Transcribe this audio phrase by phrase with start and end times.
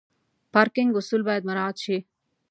[0.53, 1.97] پارکینګ اصول باید مراعت شي.